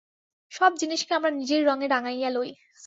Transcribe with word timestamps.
সব 0.51 0.71
জিনিষকে 0.77 1.11
আমরা 1.13 1.31
নিজের 1.31 1.61
রঙে 1.65 1.87
রাঙাইয়া 1.87 2.29
লই। 2.29 2.49